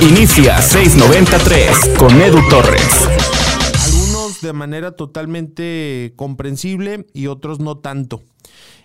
Inicia 0.00 0.62
693 0.62 1.96
con 1.98 2.20
Edu 2.20 2.38
Torres. 2.48 3.08
Algunos 3.84 4.40
de 4.40 4.52
manera 4.52 4.92
totalmente 4.92 6.12
comprensible 6.14 7.04
y 7.12 7.26
otros 7.26 7.58
no 7.58 7.78
tanto. 7.78 8.22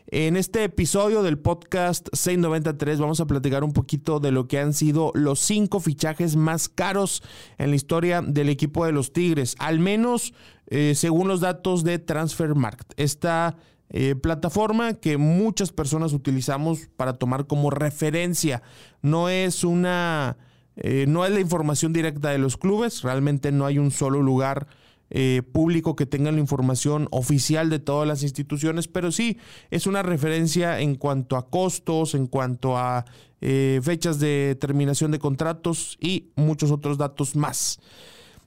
En 0.08 0.36
este 0.36 0.64
episodio 0.64 1.22
del 1.22 1.38
podcast 1.38 2.08
693 2.14 3.00
vamos 3.00 3.20
a 3.20 3.28
platicar 3.28 3.64
un 3.64 3.74
poquito 3.74 4.20
de 4.20 4.32
lo 4.32 4.48
que 4.48 4.60
han 4.60 4.74
sido 4.74 5.12
los 5.14 5.40
cinco 5.40 5.80
fichajes 5.80 6.36
más 6.36 6.68
caros 6.68 7.22
en 7.60 7.70
la 7.70 7.76
historia 7.76 8.24
del 8.24 8.50
equipo 8.50 8.84
de 8.84 8.92
los 8.92 9.14
Tigres, 9.14 9.56
al 9.60 9.78
menos 9.78 10.34
eh, 10.66 10.94
según 10.96 11.28
los 11.28 11.42
datos 11.42 11.84
de 11.84 12.00
Transfermarkt. 12.00 12.92
Esta 12.98 13.56
eh, 13.92 14.16
plataforma 14.16 14.96
que 14.96 15.18
muchas 15.18 15.72
personas 15.72 16.12
utilizamos 16.12 16.90
para 16.98 17.14
tomar 17.14 17.46
como 17.46 17.70
referencia. 17.70 18.64
No 19.04 19.30
es 19.30 19.64
una, 19.64 20.38
eh, 20.76 21.06
no 21.08 21.26
es 21.26 21.32
la 21.32 21.40
información 21.40 21.94
directa 21.94 22.30
de 22.30 22.38
los 22.38 22.58
clubes, 22.58 23.04
realmente 23.04 23.52
no 23.52 23.66
hay 23.66 23.78
un 23.78 23.92
solo 23.92 24.22
lugar 24.22 24.68
eh, 25.10 25.44
público 25.52 25.96
que 25.96 26.08
tenga 26.08 26.32
la 26.32 26.40
información 26.40 27.08
oficial 27.12 27.70
de 27.70 27.80
todas 27.80 28.08
las 28.08 28.24
instituciones, 28.24 28.88
pero 28.88 29.12
sí 29.12 29.38
es 29.70 29.86
una 29.86 30.02
referencia 30.02 30.80
en 30.80 30.96
cuanto 30.96 31.38
a 31.38 31.48
costos, 31.50 32.16
en 32.16 32.26
cuanto 32.26 32.78
a 32.78 33.06
eh, 33.42 33.80
fechas 33.84 34.20
de 34.20 34.58
terminación 34.60 35.12
de 35.12 35.20
contratos 35.20 35.98
y 36.00 36.32
muchos 36.36 36.72
otros 36.72 36.98
datos 36.98 37.36
más. 37.36 37.80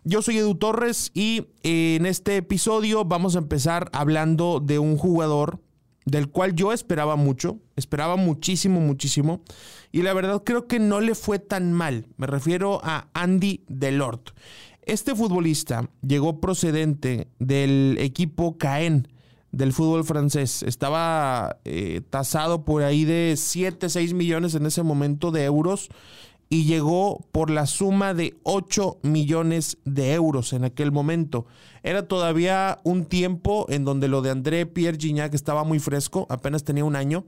Yo 0.02 0.22
soy 0.22 0.38
Edu 0.38 0.54
Torres 0.54 1.10
y 1.14 1.48
en 1.62 2.06
este 2.06 2.36
episodio 2.36 3.04
vamos 3.04 3.34
a 3.34 3.40
empezar 3.40 3.88
hablando 3.92 4.60
de 4.60 4.78
un 4.78 4.96
jugador 4.96 5.60
del 6.06 6.30
cual 6.30 6.54
yo 6.54 6.72
esperaba 6.72 7.16
mucho, 7.16 7.58
esperaba 7.74 8.16
muchísimo, 8.16 8.80
muchísimo, 8.80 9.42
y 9.92 10.02
la 10.02 10.14
verdad 10.14 10.42
creo 10.44 10.66
que 10.66 10.78
no 10.78 11.00
le 11.00 11.14
fue 11.14 11.38
tan 11.38 11.72
mal. 11.72 12.06
Me 12.16 12.26
refiero 12.26 12.80
a 12.82 13.08
Andy 13.12 13.64
Delort. 13.68 14.30
Este 14.82 15.16
futbolista 15.16 15.90
llegó 16.06 16.40
procedente 16.40 17.28
del 17.40 17.96
equipo 17.98 18.56
Caen 18.56 19.08
del 19.50 19.72
fútbol 19.72 20.04
francés. 20.04 20.62
Estaba 20.62 21.58
eh, 21.64 22.02
tasado 22.08 22.64
por 22.64 22.84
ahí 22.84 23.04
de 23.04 23.34
7, 23.36 23.88
6 23.88 24.14
millones 24.14 24.54
en 24.54 24.64
ese 24.64 24.84
momento 24.84 25.32
de 25.32 25.44
euros 25.44 25.88
y 26.48 26.64
llegó 26.64 27.26
por 27.32 27.50
la 27.50 27.66
suma 27.66 28.14
de 28.14 28.36
8 28.44 28.98
millones 29.02 29.78
de 29.84 30.14
euros 30.14 30.52
en 30.52 30.64
aquel 30.64 30.92
momento. 30.92 31.46
Era 31.82 32.06
todavía 32.06 32.78
un 32.84 33.04
tiempo 33.04 33.66
en 33.68 33.84
donde 33.84 34.08
lo 34.08 34.22
de 34.22 34.30
André 34.30 34.66
Pierre 34.66 34.98
Gignac 34.98 35.34
estaba 35.34 35.64
muy 35.64 35.78
fresco, 35.78 36.26
apenas 36.30 36.64
tenía 36.64 36.84
un 36.84 36.96
año, 36.96 37.24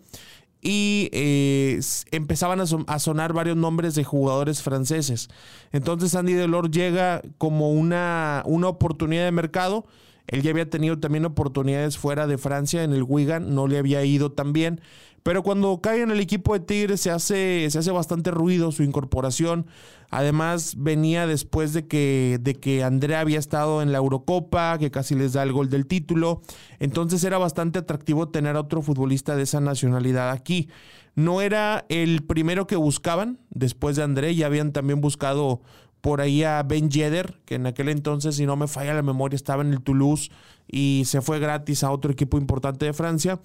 y 0.60 1.08
eh, 1.12 1.80
empezaban 2.10 2.60
a, 2.60 2.98
sonar 2.98 3.32
varios 3.32 3.56
nombres 3.56 3.94
de 3.94 4.04
jugadores 4.04 4.62
franceses. 4.62 5.28
Entonces 5.72 6.14
Andy 6.14 6.34
Delors 6.34 6.70
llega 6.70 7.22
como 7.38 7.70
una, 7.70 8.42
una 8.44 8.68
oportunidad 8.68 9.24
de 9.24 9.32
mercado. 9.32 9.86
Él 10.26 10.42
ya 10.42 10.50
había 10.50 10.68
tenido 10.68 10.98
también 10.98 11.24
oportunidades 11.24 11.96
fuera 11.96 12.26
de 12.26 12.38
Francia 12.38 12.82
en 12.82 12.92
el 12.92 13.02
Wigan, 13.02 13.54
no 13.54 13.66
le 13.66 13.78
había 13.78 14.04
ido 14.04 14.32
tan 14.32 14.52
bien. 14.52 14.80
Pero 15.28 15.42
cuando 15.42 15.78
cae 15.82 16.00
en 16.00 16.10
el 16.10 16.20
equipo 16.20 16.54
de 16.54 16.60
Tigres 16.60 17.02
se 17.02 17.10
hace, 17.10 17.68
se 17.68 17.78
hace 17.78 17.90
bastante 17.90 18.30
ruido 18.30 18.72
su 18.72 18.82
incorporación. 18.82 19.66
Además, 20.08 20.76
venía 20.78 21.26
después 21.26 21.74
de 21.74 21.86
que, 21.86 22.38
de 22.40 22.54
que 22.54 22.82
Andrea 22.82 23.20
había 23.20 23.38
estado 23.38 23.82
en 23.82 23.92
la 23.92 23.98
Eurocopa, 23.98 24.78
que 24.78 24.90
casi 24.90 25.14
les 25.14 25.34
da 25.34 25.42
el 25.42 25.52
gol 25.52 25.68
del 25.68 25.86
título. 25.86 26.40
Entonces 26.78 27.22
era 27.24 27.36
bastante 27.36 27.78
atractivo 27.78 28.30
tener 28.30 28.56
a 28.56 28.60
otro 28.60 28.80
futbolista 28.80 29.36
de 29.36 29.42
esa 29.42 29.60
nacionalidad 29.60 30.30
aquí. 30.30 30.70
No 31.14 31.42
era 31.42 31.84
el 31.90 32.22
primero 32.22 32.66
que 32.66 32.76
buscaban 32.76 33.38
después 33.50 33.96
de 33.96 34.04
André, 34.04 34.34
ya 34.34 34.46
habían 34.46 34.72
también 34.72 35.02
buscado 35.02 35.60
por 36.08 36.22
ahí 36.22 36.42
a 36.42 36.62
Ben 36.62 36.88
Yedder, 36.88 37.38
que 37.44 37.56
en 37.56 37.66
aquel 37.66 37.90
entonces, 37.90 38.36
si 38.36 38.46
no 38.46 38.56
me 38.56 38.66
falla 38.66 38.94
la 38.94 39.02
memoria, 39.02 39.36
estaba 39.36 39.62
en 39.62 39.74
el 39.74 39.82
Toulouse 39.82 40.30
y 40.66 41.02
se 41.04 41.20
fue 41.20 41.38
gratis 41.38 41.84
a 41.84 41.90
otro 41.90 42.10
equipo 42.10 42.38
importante 42.38 42.86
de 42.86 42.94
Francia. 42.94 43.40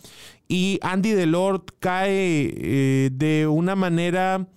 Y 0.47 0.79
Andy 0.81 1.11
Delort 1.11 1.71
cae 1.81 2.53
eh, 2.55 3.09
de 3.11 3.47
una 3.47 3.75
manera 3.75 4.47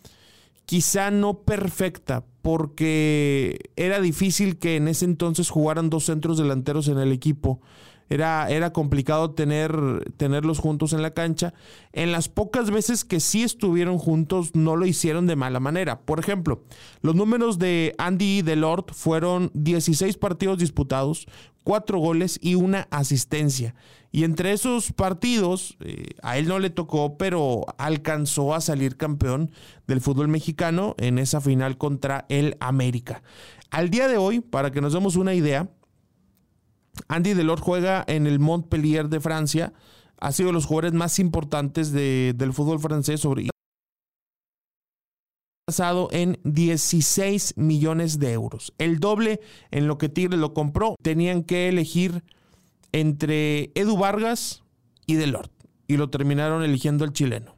quizá 0.66 1.10
no 1.10 1.40
perfecta, 1.40 2.24
porque 2.42 3.70
era 3.74 4.00
difícil 4.00 4.56
que 4.56 4.76
en 4.76 4.86
ese 4.86 5.04
entonces 5.04 5.50
jugaran 5.50 5.90
dos 5.90 6.04
centros 6.04 6.38
delanteros 6.38 6.86
en 6.86 6.98
el 6.98 7.10
equipo. 7.10 7.60
Era, 8.08 8.48
era 8.50 8.72
complicado 8.72 9.32
tener, 9.32 10.12
tenerlos 10.16 10.58
juntos 10.58 10.92
en 10.92 11.02
la 11.02 11.12
cancha. 11.12 11.54
En 11.92 12.12
las 12.12 12.28
pocas 12.28 12.70
veces 12.70 13.04
que 13.04 13.20
sí 13.20 13.42
estuvieron 13.42 13.98
juntos, 13.98 14.54
no 14.54 14.76
lo 14.76 14.86
hicieron 14.86 15.26
de 15.26 15.36
mala 15.36 15.60
manera. 15.60 16.00
Por 16.00 16.20
ejemplo, 16.20 16.62
los 17.02 17.14
números 17.14 17.58
de 17.58 17.94
Andy 17.98 18.42
Delort 18.42 18.92
fueron 18.92 19.50
16 19.54 20.16
partidos 20.18 20.58
disputados, 20.58 21.26
4 21.64 21.98
goles 21.98 22.38
y 22.40 22.54
una 22.54 22.86
asistencia. 22.90 23.74
Y 24.12 24.24
entre 24.24 24.52
esos 24.52 24.92
partidos, 24.92 25.76
eh, 25.80 26.14
a 26.22 26.38
él 26.38 26.48
no 26.48 26.58
le 26.58 26.70
tocó, 26.70 27.18
pero 27.18 27.66
alcanzó 27.76 28.54
a 28.54 28.60
salir 28.60 28.96
campeón 28.96 29.50
del 29.86 30.00
fútbol 30.00 30.28
mexicano 30.28 30.94
en 30.98 31.18
esa 31.18 31.40
final 31.40 31.76
contra 31.76 32.24
el 32.28 32.56
América. 32.60 33.22
Al 33.70 33.90
día 33.90 34.08
de 34.08 34.16
hoy, 34.16 34.40
para 34.40 34.70
que 34.70 34.80
nos 34.80 34.92
demos 34.92 35.16
una 35.16 35.34
idea, 35.34 35.68
Andy 37.08 37.34
Delors 37.34 37.62
juega 37.62 38.04
en 38.06 38.26
el 38.26 38.38
Montpellier 38.38 39.08
de 39.08 39.20
Francia. 39.20 39.72
Ha 40.18 40.32
sido 40.32 40.48
de 40.48 40.54
los 40.54 40.66
jugadores 40.66 40.92
más 40.92 41.18
importantes 41.18 41.92
del 41.92 42.52
fútbol 42.52 42.80
francés 42.80 43.20
sobre 43.20 43.48
basado 45.68 46.08
en 46.12 46.38
16 46.44 47.54
millones 47.56 48.20
de 48.20 48.32
euros. 48.32 48.72
El 48.78 49.00
doble 49.00 49.40
en 49.72 49.88
lo 49.88 49.98
que 49.98 50.08
Tigre 50.08 50.36
lo 50.36 50.54
compró. 50.54 50.94
Tenían 51.02 51.42
que 51.42 51.68
elegir 51.68 52.22
entre 52.92 53.72
Edu 53.74 53.96
Vargas 53.96 54.62
y 55.06 55.16
Delort. 55.16 55.50
Y 55.88 55.96
lo 55.96 56.08
terminaron 56.08 56.62
eligiendo 56.62 57.04
el 57.04 57.12
chileno. 57.12 57.56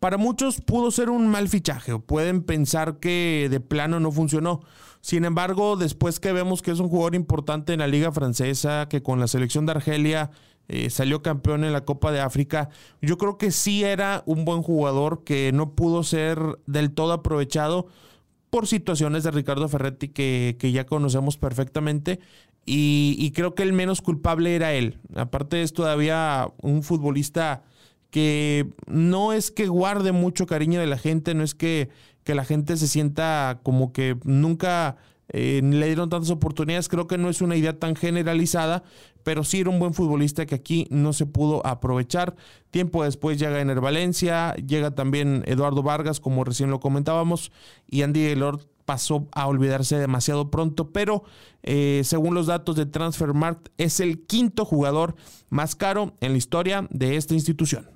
Para 0.00 0.16
muchos 0.16 0.60
pudo 0.60 0.90
ser 0.90 1.10
un 1.10 1.28
mal 1.28 1.48
fichaje. 1.48 1.96
Pueden 1.98 2.42
pensar 2.42 2.98
que 2.98 3.46
de 3.48 3.60
plano 3.60 4.00
no 4.00 4.10
funcionó. 4.10 4.60
Sin 5.04 5.26
embargo, 5.26 5.76
después 5.76 6.18
que 6.18 6.32
vemos 6.32 6.62
que 6.62 6.70
es 6.70 6.80
un 6.80 6.88
jugador 6.88 7.14
importante 7.14 7.74
en 7.74 7.80
la 7.80 7.86
liga 7.86 8.10
francesa, 8.10 8.88
que 8.88 9.02
con 9.02 9.20
la 9.20 9.28
selección 9.28 9.66
de 9.66 9.72
Argelia 9.72 10.30
eh, 10.66 10.88
salió 10.88 11.20
campeón 11.20 11.62
en 11.62 11.74
la 11.74 11.84
Copa 11.84 12.10
de 12.10 12.20
África, 12.20 12.70
yo 13.02 13.18
creo 13.18 13.36
que 13.36 13.50
sí 13.50 13.84
era 13.84 14.22
un 14.24 14.46
buen 14.46 14.62
jugador 14.62 15.22
que 15.22 15.52
no 15.52 15.74
pudo 15.74 16.04
ser 16.04 16.38
del 16.66 16.92
todo 16.92 17.12
aprovechado 17.12 17.86
por 18.48 18.66
situaciones 18.66 19.24
de 19.24 19.32
Ricardo 19.32 19.68
Ferretti 19.68 20.08
que, 20.08 20.56
ya 20.72 20.86
conocemos 20.86 21.36
perfectamente 21.36 22.18
y, 22.64 23.14
y, 23.18 23.32
creo 23.32 23.54
que 23.54 23.62
el 23.62 23.74
menos 23.74 24.00
culpable 24.00 24.56
era 24.56 24.72
él. 24.72 25.00
Aparte 25.16 25.60
es 25.60 25.74
todavía 25.74 26.50
un 26.62 26.82
futbolista 26.82 27.62
que 28.14 28.68
no 28.86 29.32
es 29.32 29.50
que 29.50 29.66
guarde 29.66 30.12
mucho 30.12 30.46
cariño 30.46 30.78
de 30.78 30.86
la 30.86 30.98
gente, 30.98 31.34
no 31.34 31.42
es 31.42 31.56
que 31.56 31.90
que 32.22 32.34
la 32.34 32.44
gente 32.44 32.76
se 32.76 32.88
sienta 32.88 33.60
como 33.62 33.92
que 33.92 34.16
nunca 34.24 34.96
eh, 35.28 35.60
le 35.62 35.86
dieron 35.86 36.08
tantas 36.08 36.30
oportunidades. 36.30 36.88
Creo 36.88 37.06
que 37.06 37.18
no 37.18 37.28
es 37.28 37.42
una 37.42 37.54
idea 37.56 37.78
tan 37.78 37.94
generalizada, 37.96 38.82
pero 39.22 39.44
sí 39.44 39.60
era 39.60 39.70
un 39.70 39.78
buen 39.78 39.94
futbolista 39.94 40.46
que 40.46 40.54
aquí 40.54 40.86
no 40.90 41.12
se 41.12 41.26
pudo 41.26 41.64
aprovechar. 41.66 42.34
Tiempo 42.70 43.04
después 43.04 43.38
llega 43.38 43.60
Ener 43.60 43.80
Valencia, 43.80 44.54
llega 44.54 44.94
también 44.94 45.42
Eduardo 45.46 45.82
Vargas, 45.82 46.18
como 46.18 46.44
recién 46.44 46.70
lo 46.70 46.80
comentábamos, 46.80 47.52
y 47.86 48.02
Andy 48.02 48.22
Delort 48.22 48.66
pasó 48.84 49.28
a 49.32 49.46
olvidarse 49.46 49.98
demasiado 49.98 50.50
pronto, 50.50 50.92
pero 50.92 51.24
eh, 51.62 52.02
según 52.04 52.34
los 52.34 52.46
datos 52.46 52.76
de 52.76 52.84
Transfermarkt 52.84 53.68
es 53.78 54.00
el 54.00 54.26
quinto 54.26 54.66
jugador 54.66 55.14
más 55.48 55.74
caro 55.74 56.14
en 56.20 56.32
la 56.32 56.38
historia 56.38 56.86
de 56.90 57.16
esta 57.16 57.32
institución. 57.32 57.93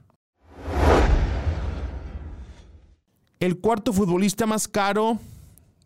El 3.40 3.58
cuarto 3.58 3.92
futbolista 3.92 4.46
más 4.46 4.66
caro 4.66 5.18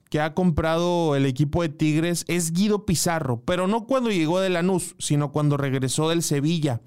que 0.09 0.21
ha 0.21 0.35
comprado 0.35 1.17
el 1.17 1.27
equipo 1.27 1.63
de 1.63 1.69
Tigres 1.69 2.25
es 2.29 2.53
Guido 2.53 2.87
Pizarro, 2.87 3.43
pero 3.45 3.67
no 3.67 3.87
cuando 3.87 4.11
llegó 4.11 4.41
de 4.41 4.51
Lanús, 4.51 4.95
sino 4.99 5.33
cuando 5.33 5.57
regresó 5.57 6.09
del 6.09 6.23
Sevilla. 6.23 6.81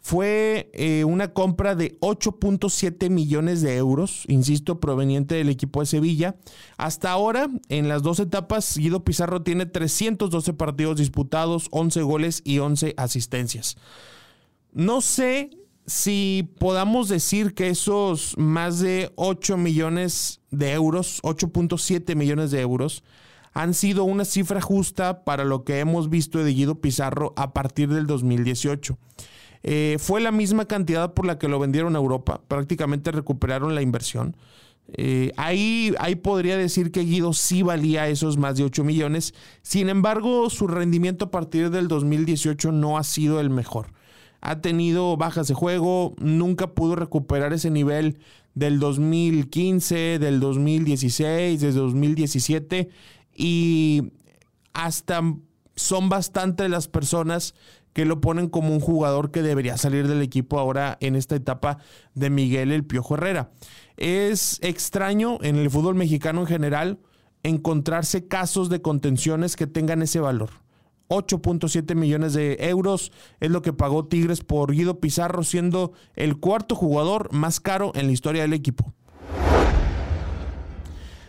Fue 0.00 0.70
eh, 0.74 1.04
una 1.04 1.32
compra 1.32 1.74
de 1.74 1.98
8.7 2.00 3.08
millones 3.08 3.62
de 3.62 3.76
euros, 3.76 4.24
insisto, 4.28 4.78
proveniente 4.78 5.36
del 5.36 5.48
equipo 5.48 5.80
de 5.80 5.86
Sevilla. 5.86 6.36
Hasta 6.76 7.10
ahora, 7.10 7.48
en 7.68 7.88
las 7.88 8.02
dos 8.02 8.20
etapas, 8.20 8.76
Guido 8.76 9.02
Pizarro 9.02 9.42
tiene 9.42 9.64
312 9.64 10.52
partidos 10.52 10.98
disputados, 10.98 11.68
11 11.70 12.02
goles 12.02 12.42
y 12.44 12.58
11 12.58 12.94
asistencias. 12.98 13.76
No 14.72 15.00
sé 15.00 15.50
si 15.86 16.50
podamos 16.58 17.08
decir 17.08 17.54
que 17.54 17.68
esos 17.68 18.36
más 18.38 18.80
de 18.80 19.12
8 19.16 19.56
millones 19.56 20.40
de 20.50 20.72
euros, 20.72 21.20
8.7 21.22 22.16
millones 22.16 22.50
de 22.50 22.60
euros, 22.60 23.04
han 23.52 23.74
sido 23.74 24.04
una 24.04 24.24
cifra 24.24 24.60
justa 24.60 25.24
para 25.24 25.44
lo 25.44 25.64
que 25.64 25.78
hemos 25.78 26.10
visto 26.10 26.42
de 26.42 26.52
Guido 26.52 26.80
Pizarro 26.80 27.32
a 27.36 27.52
partir 27.52 27.88
del 27.88 28.06
2018. 28.06 28.98
Eh, 29.62 29.96
fue 30.00 30.20
la 30.20 30.32
misma 30.32 30.66
cantidad 30.66 31.14
por 31.14 31.24
la 31.24 31.38
que 31.38 31.48
lo 31.48 31.58
vendieron 31.58 31.96
a 31.96 31.98
Europa, 31.98 32.40
prácticamente 32.48 33.12
recuperaron 33.12 33.74
la 33.74 33.82
inversión. 33.82 34.36
Eh, 34.92 35.32
ahí, 35.36 35.94
ahí 35.98 36.16
podría 36.16 36.58
decir 36.58 36.90
que 36.90 37.04
Guido 37.04 37.32
sí 37.32 37.62
valía 37.62 38.08
esos 38.08 38.36
más 38.36 38.56
de 38.56 38.64
8 38.64 38.84
millones. 38.84 39.34
Sin 39.62 39.88
embargo, 39.88 40.50
su 40.50 40.66
rendimiento 40.66 41.26
a 41.26 41.30
partir 41.30 41.70
del 41.70 41.88
2018 41.88 42.72
no 42.72 42.98
ha 42.98 43.04
sido 43.04 43.40
el 43.40 43.50
mejor. 43.50 43.86
Ha 44.44 44.60
tenido 44.60 45.16
bajas 45.16 45.48
de 45.48 45.54
juego, 45.54 46.14
nunca 46.18 46.74
pudo 46.74 46.96
recuperar 46.96 47.52
ese 47.52 47.70
nivel 47.70 48.18
del 48.54 48.78
2015, 48.78 50.18
del 50.18 50.38
2016, 50.38 51.60
del 51.60 51.74
2017 51.74 52.90
y 53.34 54.12
hasta 54.74 55.22
son 55.76 56.08
bastante 56.08 56.68
las 56.68 56.88
personas 56.88 57.54
que 57.94 58.04
lo 58.04 58.20
ponen 58.20 58.48
como 58.48 58.74
un 58.74 58.80
jugador 58.80 59.30
que 59.30 59.42
debería 59.42 59.76
salir 59.76 60.08
del 60.08 60.20
equipo 60.20 60.58
ahora 60.58 60.98
en 61.00 61.16
esta 61.16 61.36
etapa 61.36 61.78
de 62.14 62.28
Miguel 62.28 62.72
El 62.72 62.84
Piojo 62.84 63.14
Herrera. 63.14 63.50
Es 63.96 64.58
extraño 64.62 65.38
en 65.42 65.56
el 65.56 65.70
fútbol 65.70 65.94
mexicano 65.94 66.40
en 66.40 66.46
general 66.46 66.98
encontrarse 67.44 68.26
casos 68.26 68.68
de 68.68 68.82
contenciones 68.82 69.56
que 69.56 69.66
tengan 69.66 70.02
ese 70.02 70.20
valor. 70.20 70.63
8.7 71.08 71.94
millones 71.94 72.32
de 72.32 72.56
euros 72.60 73.12
es 73.40 73.50
lo 73.50 73.62
que 73.62 73.72
pagó 73.72 74.06
Tigres 74.06 74.40
por 74.40 74.72
Guido 74.72 75.00
Pizarro, 75.00 75.44
siendo 75.44 75.92
el 76.16 76.38
cuarto 76.38 76.74
jugador 76.74 77.32
más 77.32 77.60
caro 77.60 77.92
en 77.94 78.06
la 78.06 78.12
historia 78.12 78.42
del 78.42 78.52
equipo. 78.52 78.92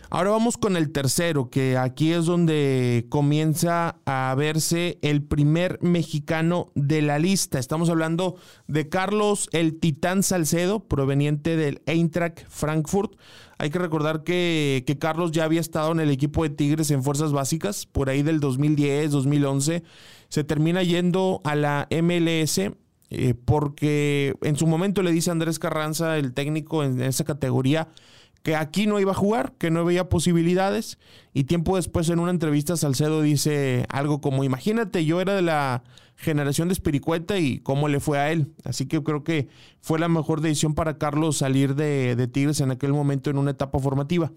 Ahora 0.08 0.30
vamos 0.30 0.56
con 0.56 0.76
el 0.76 0.92
tercero, 0.92 1.50
que 1.50 1.76
aquí 1.76 2.12
es 2.12 2.26
donde 2.26 3.06
comienza 3.08 3.96
a 4.06 4.34
verse 4.36 4.98
el 5.02 5.22
primer 5.24 5.82
mexicano 5.82 6.70
de 6.76 7.02
la 7.02 7.18
lista. 7.18 7.58
Estamos 7.58 7.90
hablando 7.90 8.36
de 8.68 8.88
Carlos 8.88 9.48
el 9.52 9.80
Titán 9.80 10.22
Salcedo, 10.22 10.80
proveniente 10.86 11.56
del 11.56 11.82
Eintracht 11.86 12.46
Frankfurt. 12.48 13.18
Hay 13.58 13.70
que 13.70 13.80
recordar 13.80 14.22
que, 14.22 14.84
Carlos 15.00 15.32
ya 15.32 15.44
había 15.44 15.60
estado 15.60 15.90
en 15.90 16.00
el 16.00 16.10
equipo 16.10 16.44
de 16.44 16.50
Tigres 16.50 16.90
en 16.92 17.02
fuerzas 17.02 17.32
básicas, 17.32 17.86
por 17.86 18.08
ahí 18.08 18.22
del 18.22 18.38
2010, 18.38 19.10
2011. 19.10 19.82
Se 20.28 20.44
termina 20.44 20.84
yendo 20.84 21.40
a 21.42 21.56
la 21.56 21.88
MLS 21.90 22.60
eh, 23.10 23.34
porque 23.44 24.34
en 24.42 24.56
su 24.56 24.66
momento 24.66 25.02
le 25.02 25.10
dice 25.10 25.30
Andrés 25.30 25.58
Carranza, 25.58 26.16
el 26.16 26.32
técnico 26.32 26.84
en 26.84 27.00
esa 27.00 27.24
categoría, 27.24 27.88
que 28.46 28.54
aquí 28.54 28.86
no 28.86 29.00
iba 29.00 29.10
a 29.10 29.14
jugar, 29.16 29.54
que 29.58 29.72
no 29.72 29.84
veía 29.84 30.08
posibilidades. 30.08 31.00
Y 31.34 31.44
tiempo 31.44 31.74
después 31.74 32.08
en 32.10 32.20
una 32.20 32.30
entrevista 32.30 32.76
Salcedo 32.76 33.20
dice 33.20 33.86
algo 33.88 34.20
como, 34.20 34.44
imagínate, 34.44 35.04
yo 35.04 35.20
era 35.20 35.34
de 35.34 35.42
la 35.42 35.82
generación 36.14 36.68
de 36.68 36.74
Espiricueta 36.74 37.40
y 37.40 37.58
cómo 37.58 37.88
le 37.88 37.98
fue 37.98 38.20
a 38.20 38.30
él. 38.30 38.52
Así 38.62 38.86
que 38.86 39.02
creo 39.02 39.24
que 39.24 39.48
fue 39.80 39.98
la 39.98 40.06
mejor 40.06 40.42
decisión 40.42 40.76
para 40.76 40.96
Carlos 40.96 41.38
salir 41.38 41.74
de, 41.74 42.14
de 42.14 42.28
Tigres 42.28 42.60
en 42.60 42.70
aquel 42.70 42.92
momento 42.92 43.30
en 43.30 43.38
una 43.38 43.50
etapa 43.50 43.80
formativa. 43.80 44.30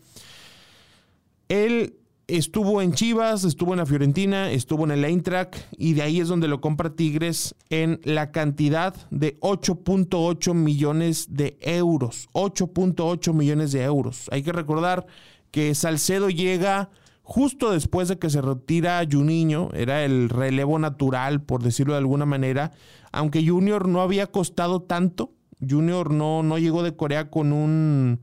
Él 1.47 1.93
estuvo 2.29 2.81
en 2.81 2.93
Chivas, 2.93 3.43
estuvo 3.43 3.73
en 3.73 3.79
la 3.79 3.85
Fiorentina, 3.85 4.51
estuvo 4.51 4.85
en 4.85 4.91
el 4.91 5.03
Eintracht 5.03 5.55
y 5.77 5.93
de 5.93 6.03
ahí 6.03 6.19
es 6.19 6.27
donde 6.27 6.47
lo 6.47 6.61
compra 6.61 6.95
Tigres 6.95 7.55
en 7.69 7.99
la 8.03 8.31
cantidad 8.31 8.95
de 9.09 9.39
8.8 9.39 10.53
millones 10.53 11.27
de 11.33 11.57
euros. 11.61 12.29
8.8 12.33 13.33
millones 13.33 13.71
de 13.71 13.83
euros. 13.83 14.29
Hay 14.31 14.43
que 14.43 14.51
recordar 14.51 15.05
que 15.51 15.73
Salcedo 15.75 16.29
llega 16.29 16.89
justo 17.23 17.71
después 17.71 18.07
de 18.07 18.17
que 18.17 18.29
se 18.29 18.41
retira 18.41 19.05
Juninho, 19.09 19.69
era 19.73 20.03
el 20.03 20.29
relevo 20.29 20.79
natural, 20.79 21.41
por 21.41 21.61
decirlo 21.61 21.93
de 21.93 21.99
alguna 21.99 22.25
manera, 22.25 22.71
aunque 23.11 23.47
Junior 23.47 23.87
no 23.87 24.01
había 24.01 24.27
costado 24.27 24.81
tanto, 24.81 25.33
Junior 25.67 26.11
no, 26.11 26.43
no 26.43 26.57
llegó 26.57 26.83
de 26.83 26.95
Corea 26.95 27.29
con 27.29 27.51
un... 27.53 28.21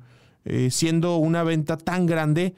Eh, 0.48 0.70
siendo 0.70 1.16
una 1.16 1.42
venta 1.42 1.76
tan 1.76 2.06
grande, 2.06 2.54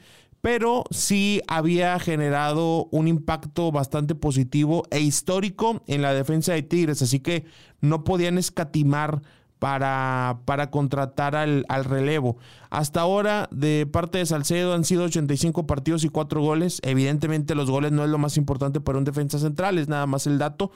pero 0.49 0.85
sí 0.91 1.43
había 1.47 1.99
generado 1.99 2.89
un 2.91 3.07
impacto 3.07 3.71
bastante 3.71 4.15
positivo 4.15 4.85
e 4.91 4.99
histórico 4.99 5.83
en 5.87 6.01
la 6.01 6.15
defensa 6.15 6.55
de 6.55 6.63
Tigres, 6.63 7.03
así 7.03 7.21
que 7.21 7.45
no 7.83 8.03
podían 8.03 8.39
escatimar 8.39 9.21
para, 9.59 10.41
para 10.47 10.71
contratar 10.71 11.37
al, 11.37 11.67
al, 11.69 11.85
relevo. 11.85 12.39
Hasta 12.71 13.03
ahora, 13.03 13.51
de 13.53 13.87
parte 13.93 14.17
de 14.17 14.25
Salcedo, 14.25 14.73
han 14.73 14.85
sido 14.85 15.05
85 15.05 15.67
partidos 15.67 16.03
y 16.05 16.09
4 16.09 16.41
goles. 16.41 16.81
Evidentemente, 16.83 17.55
los 17.55 17.71
goles 17.71 17.93
no 17.93 18.03
es 18.03 18.09
lo 18.09 18.17
más 18.17 18.39
importante 18.39 18.81
para 18.81 18.97
un 18.97 19.05
defensa 19.05 19.39
central, 19.39 19.77
es 19.77 19.89
nada 19.89 20.07
más 20.07 20.27
el 20.27 20.39
dato. 20.39 20.73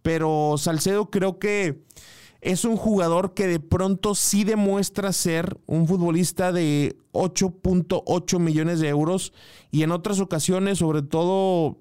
Pero 0.00 0.54
Salcedo 0.56 1.10
creo 1.10 1.38
que 1.38 1.84
es 2.40 2.64
un 2.64 2.76
jugador 2.76 3.34
que 3.34 3.46
de 3.46 3.60
pronto 3.60 4.14
sí 4.14 4.44
demuestra 4.44 5.12
ser 5.12 5.58
un 5.66 5.86
futbolista 5.86 6.52
de 6.52 6.96
8.8 7.12 8.38
millones 8.38 8.80
de 8.80 8.88
euros 8.88 9.32
y 9.70 9.82
en 9.82 9.90
otras 9.90 10.20
ocasiones, 10.20 10.78
sobre 10.78 11.02
todo 11.02 11.76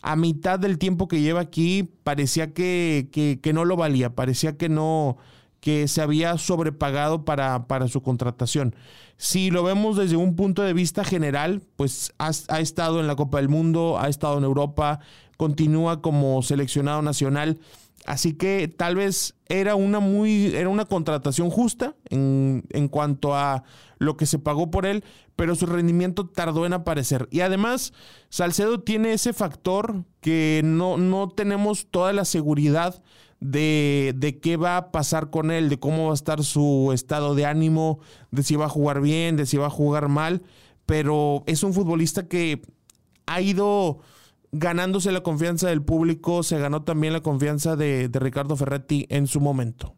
a 0.00 0.16
mitad 0.16 0.58
del 0.58 0.78
tiempo 0.78 1.08
que 1.08 1.20
lleva 1.20 1.40
aquí, 1.40 1.90
parecía 2.04 2.54
que, 2.54 3.08
que, 3.42 3.52
no 3.52 3.64
lo 3.64 3.76
valía, 3.76 4.14
parecía 4.14 4.56
que 4.56 4.68
no 4.68 5.18
que 5.60 5.88
se 5.88 6.00
había 6.00 6.38
sobrepagado 6.38 7.24
para, 7.24 7.66
para, 7.66 7.88
su 7.88 8.00
contratación. 8.00 8.76
Si 9.16 9.50
lo 9.50 9.64
vemos 9.64 9.96
desde 9.96 10.16
un 10.16 10.36
punto 10.36 10.62
de 10.62 10.72
vista 10.72 11.02
general, 11.02 11.62
pues 11.74 12.14
ha, 12.18 12.30
ha 12.48 12.60
estado 12.60 13.00
en 13.00 13.08
la 13.08 13.16
Copa 13.16 13.38
del 13.38 13.48
Mundo, 13.48 13.98
ha 13.98 14.08
estado 14.08 14.38
en 14.38 14.44
Europa, 14.44 15.00
continúa 15.36 16.00
como 16.00 16.42
seleccionado 16.42 17.02
nacional 17.02 17.58
Así 18.08 18.32
que 18.32 18.68
tal 18.68 18.96
vez 18.96 19.34
era 19.50 19.74
una 19.74 20.00
muy, 20.00 20.56
era 20.56 20.70
una 20.70 20.86
contratación 20.86 21.50
justa 21.50 21.94
en, 22.08 22.64
en, 22.70 22.88
cuanto 22.88 23.34
a 23.34 23.64
lo 23.98 24.16
que 24.16 24.24
se 24.24 24.38
pagó 24.38 24.70
por 24.70 24.86
él, 24.86 25.04
pero 25.36 25.54
su 25.54 25.66
rendimiento 25.66 26.26
tardó 26.26 26.64
en 26.64 26.72
aparecer. 26.72 27.28
Y 27.30 27.40
además, 27.40 27.92
Salcedo 28.30 28.80
tiene 28.80 29.12
ese 29.12 29.34
factor 29.34 30.04
que 30.22 30.62
no, 30.64 30.96
no 30.96 31.28
tenemos 31.28 31.86
toda 31.90 32.14
la 32.14 32.24
seguridad 32.24 33.02
de, 33.40 34.14
de, 34.16 34.38
qué 34.40 34.56
va 34.56 34.78
a 34.78 34.90
pasar 34.90 35.28
con 35.28 35.50
él, 35.50 35.68
de 35.68 35.78
cómo 35.78 36.06
va 36.06 36.12
a 36.12 36.14
estar 36.14 36.42
su 36.44 36.92
estado 36.94 37.34
de 37.34 37.44
ánimo, 37.44 38.00
de 38.30 38.42
si 38.42 38.56
va 38.56 38.64
a 38.64 38.70
jugar 38.70 39.02
bien, 39.02 39.36
de 39.36 39.44
si 39.44 39.58
va 39.58 39.66
a 39.66 39.70
jugar 39.70 40.08
mal. 40.08 40.40
Pero 40.86 41.44
es 41.44 41.62
un 41.62 41.74
futbolista 41.74 42.26
que 42.26 42.62
ha 43.26 43.42
ido 43.42 43.98
ganándose 44.52 45.12
la 45.12 45.22
confianza 45.22 45.68
del 45.68 45.82
público, 45.82 46.42
se 46.42 46.58
ganó 46.58 46.82
también 46.82 47.12
la 47.12 47.20
confianza 47.20 47.76
de, 47.76 48.08
Ricardo 48.12 48.56
Ferretti 48.56 49.06
en 49.10 49.26
su 49.26 49.40
momento. 49.40 49.94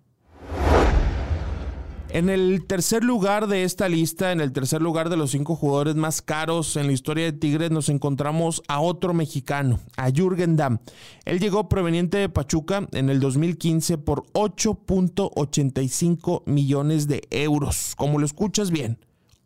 En 2.12 2.28
el 2.28 2.66
tercer 2.66 3.04
lugar 3.04 3.46
de 3.46 3.62
esta 3.62 3.88
lista, 3.88 4.32
en 4.32 4.40
el 4.40 4.52
tercer 4.52 4.82
lugar 4.82 5.10
de 5.10 5.16
los 5.16 5.30
cinco 5.30 5.54
jugadores 5.54 5.94
más 5.94 6.22
caros 6.22 6.74
en 6.74 6.88
la 6.88 6.92
historia 6.92 7.26
de 7.26 7.32
Tigres, 7.32 7.70
nos 7.70 7.88
encontramos 7.88 8.64
a 8.66 8.80
otro 8.80 9.14
mexicano, 9.14 9.78
a 9.96 10.10
Jürgen 10.10 10.56
Damm. 10.56 10.80
Él 11.24 11.38
llegó 11.38 11.68
proveniente 11.68 12.18
de 12.18 12.28
Pachuca 12.28 12.88
en 12.90 13.10
el 13.10 13.20
2015 13.20 13.96
por 13.98 14.24
8.85 14.32 16.42
millones 16.46 17.06
de 17.06 17.22
euros. 17.30 17.94
Como 17.96 18.18
lo 18.18 18.26
escuchas 18.26 18.72
bien, 18.72 18.98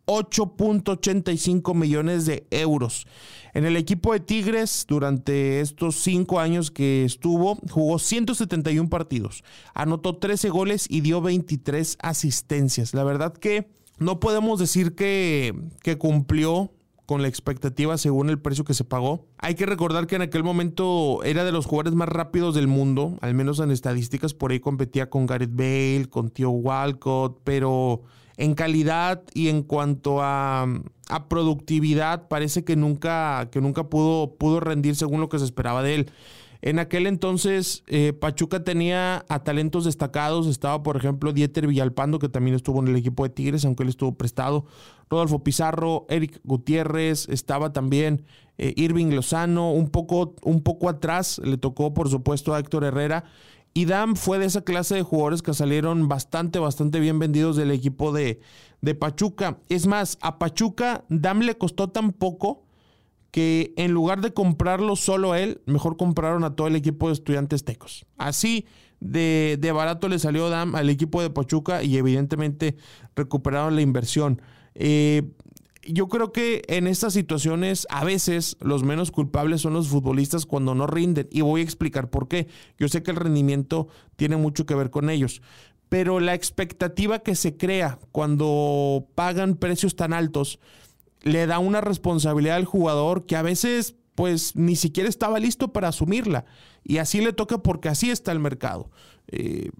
8.85 0.06 1.74
millones 1.74 2.26
de 2.26 2.46
euros. 2.50 3.06
En 3.52 3.64
el 3.64 3.76
equipo 3.76 4.12
de 4.12 4.20
Tigres, 4.20 4.84
durante 4.88 5.60
estos 5.60 5.96
cinco 5.96 6.40
años 6.40 6.70
que 6.70 7.04
estuvo, 7.04 7.56
jugó 7.70 7.98
171 7.98 8.88
partidos, 8.90 9.44
anotó 9.74 10.16
13 10.16 10.50
goles 10.50 10.86
y 10.88 11.00
dio 11.02 11.20
23 11.20 11.98
asistencias. 12.00 12.94
La 12.94 13.04
verdad 13.04 13.32
que 13.32 13.68
no 13.98 14.18
podemos 14.20 14.58
decir 14.58 14.94
que, 14.94 15.54
que 15.82 15.98
cumplió 15.98 16.72
con 17.06 17.22
la 17.22 17.28
expectativa 17.28 17.98
según 17.98 18.30
el 18.30 18.40
precio 18.40 18.64
que 18.64 18.74
se 18.74 18.84
pagó. 18.84 19.26
Hay 19.38 19.54
que 19.54 19.66
recordar 19.66 20.06
que 20.06 20.16
en 20.16 20.22
aquel 20.22 20.42
momento 20.42 21.22
era 21.22 21.44
de 21.44 21.52
los 21.52 21.66
jugadores 21.66 21.94
más 21.94 22.08
rápidos 22.08 22.54
del 22.54 22.66
mundo, 22.66 23.18
al 23.20 23.34
menos 23.34 23.60
en 23.60 23.70
estadísticas, 23.70 24.34
por 24.34 24.52
ahí 24.52 24.60
competía 24.60 25.10
con 25.10 25.26
Gareth 25.26 25.54
Bale, 25.54 26.06
con 26.08 26.30
Tío 26.30 26.50
Walcott, 26.50 27.40
pero 27.44 28.02
en 28.36 28.54
calidad 28.54 29.22
y 29.34 29.48
en 29.48 29.62
cuanto 29.62 30.18
a, 30.20 30.66
productividad, 31.28 32.28
parece 32.28 32.64
que 32.64 32.76
nunca, 32.76 33.48
que 33.52 33.60
nunca 33.60 33.84
pudo, 33.88 34.34
pudo 34.34 34.60
rendir 34.60 34.96
según 34.96 35.20
lo 35.20 35.28
que 35.28 35.38
se 35.38 35.44
esperaba 35.44 35.82
de 35.82 35.94
él. 35.94 36.10
En 36.66 36.78
aquel 36.78 37.06
entonces, 37.06 37.84
eh, 37.88 38.14
Pachuca 38.14 38.64
tenía 38.64 39.26
a 39.28 39.44
talentos 39.44 39.84
destacados. 39.84 40.46
Estaba, 40.46 40.82
por 40.82 40.96
ejemplo, 40.96 41.34
Dieter 41.34 41.66
Villalpando, 41.66 42.18
que 42.18 42.30
también 42.30 42.56
estuvo 42.56 42.80
en 42.80 42.88
el 42.88 42.96
equipo 42.96 43.22
de 43.22 43.28
Tigres, 43.28 43.66
aunque 43.66 43.82
él 43.82 43.90
estuvo 43.90 44.14
prestado. 44.14 44.64
Rodolfo 45.10 45.44
Pizarro, 45.44 46.06
Eric 46.08 46.40
Gutiérrez, 46.42 47.28
estaba 47.28 47.74
también 47.74 48.24
eh, 48.56 48.72
Irving 48.76 49.10
Lozano. 49.10 49.72
Un 49.72 49.90
poco, 49.90 50.36
un 50.42 50.62
poco 50.62 50.88
atrás 50.88 51.38
le 51.44 51.58
tocó, 51.58 51.92
por 51.92 52.08
supuesto, 52.08 52.54
a 52.54 52.60
Héctor 52.60 52.84
Herrera. 52.84 53.24
Y 53.76 53.86
Dam 53.86 54.14
fue 54.14 54.38
de 54.38 54.46
esa 54.46 54.62
clase 54.62 54.94
de 54.94 55.02
jugadores 55.02 55.42
que 55.42 55.52
salieron 55.52 56.06
bastante, 56.08 56.60
bastante 56.60 57.00
bien 57.00 57.18
vendidos 57.18 57.56
del 57.56 57.72
equipo 57.72 58.12
de, 58.12 58.40
de 58.80 58.94
Pachuca. 58.94 59.58
Es 59.68 59.88
más, 59.88 60.16
a 60.20 60.38
Pachuca 60.38 61.04
Dam 61.08 61.40
le 61.40 61.58
costó 61.58 61.90
tan 61.90 62.12
poco 62.12 62.62
que 63.32 63.74
en 63.76 63.90
lugar 63.90 64.20
de 64.20 64.32
comprarlo 64.32 64.94
solo 64.94 65.32
a 65.32 65.40
él, 65.40 65.60
mejor 65.66 65.96
compraron 65.96 66.44
a 66.44 66.54
todo 66.54 66.68
el 66.68 66.76
equipo 66.76 67.08
de 67.08 67.14
estudiantes 67.14 67.64
tecos. 67.64 68.06
Así 68.16 68.64
de, 69.00 69.58
de 69.60 69.72
barato 69.72 70.08
le 70.08 70.20
salió 70.20 70.48
Dam 70.50 70.76
al 70.76 70.88
equipo 70.88 71.20
de 71.20 71.30
Pachuca 71.30 71.82
y 71.82 71.96
evidentemente 71.96 72.76
recuperaron 73.16 73.74
la 73.74 73.82
inversión. 73.82 74.40
Eh, 74.76 75.32
yo 75.86 76.08
creo 76.08 76.32
que 76.32 76.62
en 76.68 76.86
estas 76.86 77.12
situaciones 77.12 77.86
a 77.90 78.04
veces 78.04 78.56
los 78.60 78.82
menos 78.82 79.10
culpables 79.10 79.60
son 79.60 79.74
los 79.74 79.88
futbolistas 79.88 80.46
cuando 80.46 80.74
no 80.74 80.86
rinden 80.86 81.28
y 81.30 81.40
voy 81.40 81.60
a 81.60 81.64
explicar 81.64 82.10
por 82.10 82.28
qué. 82.28 82.48
Yo 82.78 82.88
sé 82.88 83.02
que 83.02 83.10
el 83.10 83.16
rendimiento 83.16 83.88
tiene 84.16 84.36
mucho 84.36 84.66
que 84.66 84.74
ver 84.74 84.90
con 84.90 85.10
ellos, 85.10 85.42
pero 85.88 86.20
la 86.20 86.34
expectativa 86.34 87.20
que 87.20 87.34
se 87.34 87.56
crea 87.56 87.98
cuando 88.12 89.06
pagan 89.14 89.56
precios 89.56 89.96
tan 89.96 90.12
altos 90.12 90.58
le 91.22 91.46
da 91.46 91.58
una 91.58 91.80
responsabilidad 91.80 92.56
al 92.56 92.64
jugador 92.64 93.26
que 93.26 93.36
a 93.36 93.42
veces 93.42 93.94
pues 94.14 94.54
ni 94.54 94.76
siquiera 94.76 95.08
estaba 95.08 95.40
listo 95.40 95.72
para 95.72 95.88
asumirla 95.88 96.44
y 96.84 96.98
así 96.98 97.20
le 97.20 97.32
toca 97.32 97.58
porque 97.58 97.88
así 97.88 98.10
está 98.10 98.32
el 98.32 98.38
mercado. 98.40 98.90
Eh, 99.28 99.70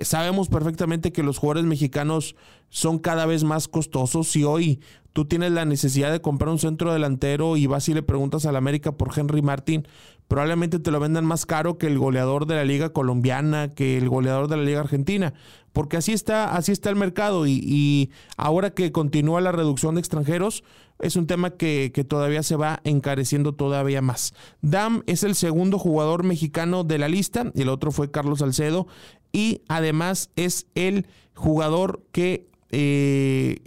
sabemos 0.00 0.48
perfectamente 0.48 1.12
que 1.12 1.22
los 1.22 1.38
jugadores 1.38 1.64
mexicanos 1.64 2.36
son 2.68 2.98
cada 2.98 3.26
vez 3.26 3.44
más 3.44 3.68
costosos. 3.68 4.28
Si 4.28 4.44
hoy 4.44 4.80
tú 5.12 5.26
tienes 5.26 5.52
la 5.52 5.64
necesidad 5.64 6.10
de 6.10 6.20
comprar 6.20 6.50
un 6.50 6.58
centro 6.58 6.92
delantero 6.92 7.56
y 7.56 7.66
vas 7.66 7.88
y 7.88 7.94
le 7.94 8.02
preguntas 8.02 8.46
al 8.46 8.56
América 8.56 8.92
por 8.92 9.16
Henry 9.16 9.42
Martin, 9.42 9.86
probablemente 10.28 10.78
te 10.78 10.90
lo 10.90 11.00
vendan 11.00 11.24
más 11.24 11.46
caro 11.46 11.78
que 11.78 11.86
el 11.86 11.98
goleador 11.98 12.46
de 12.46 12.56
la 12.56 12.64
liga 12.64 12.90
colombiana, 12.90 13.74
que 13.74 13.96
el 13.96 14.08
goleador 14.08 14.48
de 14.48 14.56
la 14.56 14.64
liga 14.64 14.80
argentina, 14.80 15.34
porque 15.72 15.96
así 15.96 16.12
está, 16.12 16.56
así 16.56 16.72
está 16.72 16.90
el 16.90 16.96
mercado 16.96 17.46
y, 17.46 17.60
y 17.62 18.10
ahora 18.36 18.70
que 18.70 18.92
continúa 18.92 19.40
la 19.40 19.52
reducción 19.52 19.94
de 19.94 20.00
extranjeros, 20.00 20.64
es 21.00 21.16
un 21.16 21.26
tema 21.26 21.50
que, 21.50 21.90
que, 21.92 22.04
todavía 22.04 22.42
se 22.42 22.56
va 22.56 22.80
encareciendo 22.84 23.54
todavía 23.54 24.00
más. 24.00 24.32
Dam 24.62 25.02
es 25.06 25.24
el 25.24 25.34
segundo 25.34 25.78
jugador 25.78 26.22
mexicano 26.22 26.84
de 26.84 26.98
la 26.98 27.08
lista, 27.08 27.50
y 27.54 27.62
el 27.62 27.68
otro 27.68 27.90
fue 27.90 28.10
Carlos 28.10 28.38
Salcedo, 28.38 28.86
y 29.34 29.62
además 29.68 30.30
es 30.36 30.68
el 30.76 31.08
jugador 31.34 32.04
que 32.12 32.48
eh, 32.70 33.58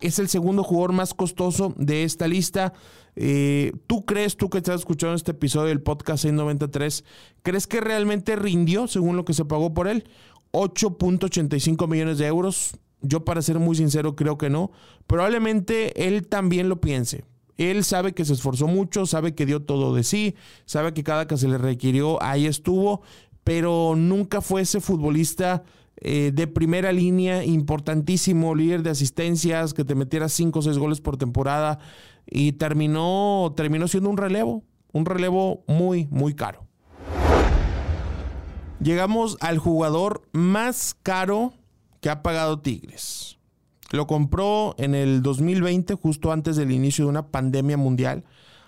es 0.00 0.18
el 0.18 0.28
segundo 0.28 0.64
jugador 0.64 0.92
más 0.92 1.14
costoso 1.14 1.72
de 1.78 2.02
esta 2.02 2.26
lista. 2.26 2.72
Eh, 3.14 3.72
¿Tú 3.86 4.04
crees, 4.04 4.36
tú 4.36 4.50
que 4.50 4.58
estás 4.58 4.80
escuchando 4.80 5.14
este 5.14 5.30
episodio 5.30 5.68
del 5.68 5.80
podcast 5.80 6.22
693, 6.22 7.04
crees 7.42 7.68
que 7.68 7.80
realmente 7.80 8.34
rindió 8.34 8.88
según 8.88 9.16
lo 9.16 9.24
que 9.24 9.32
se 9.32 9.44
pagó 9.44 9.72
por 9.72 9.86
él? 9.86 10.08
8.85 10.50 11.86
millones 11.86 12.18
de 12.18 12.26
euros. 12.26 12.76
Yo 13.00 13.24
para 13.24 13.42
ser 13.42 13.60
muy 13.60 13.76
sincero 13.76 14.16
creo 14.16 14.38
que 14.38 14.50
no. 14.50 14.72
Probablemente 15.06 16.08
él 16.08 16.26
también 16.26 16.68
lo 16.68 16.80
piense. 16.80 17.24
Él 17.58 17.84
sabe 17.84 18.12
que 18.12 18.24
se 18.24 18.32
esforzó 18.32 18.66
mucho, 18.66 19.06
sabe 19.06 19.36
que 19.36 19.46
dio 19.46 19.62
todo 19.62 19.94
de 19.94 20.02
sí, 20.02 20.34
sabe 20.64 20.94
que 20.94 21.04
cada 21.04 21.28
que 21.28 21.36
se 21.36 21.46
le 21.46 21.58
requirió 21.58 22.20
ahí 22.22 22.46
estuvo, 22.46 23.02
pero 23.44 23.94
nunca 23.96 24.40
fue 24.40 24.62
ese 24.62 24.80
futbolista 24.80 25.64
eh, 25.96 26.32
de 26.34 26.46
primera 26.46 26.92
línea, 26.92 27.44
importantísimo, 27.44 28.54
líder 28.54 28.82
de 28.82 28.90
asistencias, 28.90 29.74
que 29.74 29.84
te 29.84 29.94
metiera 29.94 30.28
5 30.28 30.58
o 30.58 30.62
6 30.62 30.78
goles 30.78 31.00
por 31.00 31.16
temporada 31.16 31.78
y 32.26 32.52
terminó, 32.52 33.52
terminó 33.56 33.88
siendo 33.88 34.10
un 34.10 34.16
relevo, 34.16 34.64
un 34.92 35.06
relevo 35.06 35.64
muy, 35.66 36.06
muy 36.10 36.34
caro. 36.34 36.66
Llegamos 38.80 39.36
al 39.40 39.58
jugador 39.58 40.22
más 40.32 40.96
caro 41.02 41.52
que 42.00 42.10
ha 42.10 42.22
pagado 42.22 42.60
Tigres. 42.60 43.38
Lo 43.92 44.06
compró 44.06 44.74
en 44.78 44.94
el 44.94 45.22
2020, 45.22 45.94
justo 45.94 46.32
antes 46.32 46.56
del 46.56 46.72
inicio 46.72 47.04
de 47.04 47.10
una 47.10 47.28
pandemia 47.28 47.76
mundial 47.76 48.24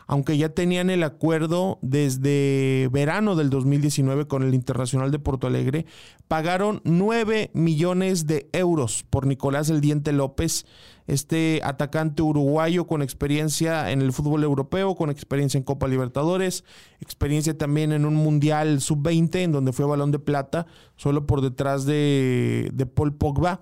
aunque 0.06 0.37
ya 0.37 0.50
tenían 0.50 0.90
el 0.90 1.02
acuerdo 1.02 1.78
desde 1.82 2.88
verano 2.92 3.37
del 3.37 3.50
2019 3.50 4.26
con 4.26 4.42
el 4.42 4.54
Internacional 4.54 5.11
de 5.11 5.18
Porto 5.18 5.46
Alegre, 5.46 5.87
pagaron 6.28 6.80
9 6.84 7.50
millones 7.54 8.26
de 8.26 8.49
euros 8.52 9.04
por 9.08 9.26
Nicolás 9.26 9.70
El 9.70 9.80
Diente 9.80 10.12
López, 10.12 10.66
este 11.06 11.61
atacante 11.64 12.23
uruguayo 12.23 12.87
con 12.87 13.02
experiencia 13.02 13.90
en 13.90 14.00
el 14.00 14.12
fútbol 14.12 14.42
europeo, 14.42 14.94
con 14.94 15.11
experiencia 15.11 15.58
en 15.58 15.64
Copa 15.64 15.87
Libertadores, 15.87 16.64
experiencia 17.00 17.56
también 17.56 17.92
en 17.92 18.04
un 18.04 18.14
Mundial 18.14 18.80
Sub-20 18.80 19.37
en 19.37 19.52
donde 19.52 19.73
fue 19.73 19.87
balón 19.87 20.12
de 20.12 20.18
plata, 20.18 20.66
solo 20.96 21.26
por 21.26 21.40
detrás 21.42 21.84
de, 21.84 22.70
de 22.73 22.87
Paul 22.87 23.14
Pogba. 23.14 23.61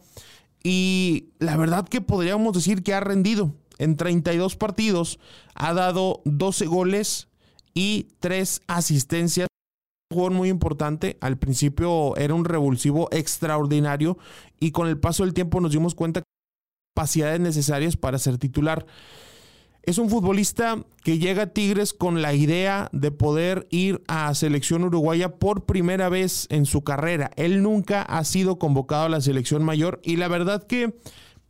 Y 0.63 1.31
la 1.41 1.57
verdad 1.57 1.89
que 1.89 2.01
podríamos 2.01 2.55
decir 2.55 2.85
que 2.85 2.95
ha 2.95 3.01
rendido, 3.01 3.57
en 3.79 3.97
32 3.97 4.57
partidos 4.57 5.19
ha 5.55 5.73
dado 5.75 6.23
12 6.25 6.67
goles 6.67 7.29
y 7.75 8.09
3 8.21 8.63
asistencias. 8.67 9.49
Un 10.11 10.17
jugador 10.17 10.37
muy 10.37 10.49
importante. 10.49 11.17
Al 11.21 11.39
principio 11.39 12.17
era 12.17 12.35
un 12.35 12.45
revulsivo 12.45 13.09
extraordinario 13.13 14.19
y 14.61 14.73
con 14.73 14.89
el 14.89 14.99
paso 14.99 15.25
del 15.25 15.35
tiempo 15.35 15.61
nos 15.61 15.73
dimos 15.73 15.95
cuenta 15.95 16.21
que 16.21 16.27
capacidades 16.95 17.41
necesarias 17.41 17.97
para 17.97 18.19
ser 18.19 18.39
titular. 18.39 18.87
Es 19.85 19.99
un 19.99 20.09
futbolista 20.09 20.85
que 21.03 21.19
llega 21.19 21.43
a 21.43 21.47
Tigres 21.49 21.93
con 21.93 22.23
la 22.23 22.35
idea 22.35 22.89
de 22.93 23.11
poder 23.11 23.67
ir 23.71 24.01
a 24.07 24.33
selección 24.35 24.85
uruguaya 24.85 25.39
por 25.41 25.65
primera 25.65 26.09
vez 26.09 26.47
en 26.51 26.67
su 26.67 26.85
carrera. 26.85 27.33
Él 27.35 27.65
nunca 27.65 28.03
ha 28.03 28.23
sido 28.23 28.61
convocado 28.61 29.07
a 29.07 29.09
la 29.09 29.21
selección 29.21 29.65
mayor 29.65 30.01
y 30.05 30.17
la 30.17 30.29
verdad 30.29 30.63
que 30.63 30.95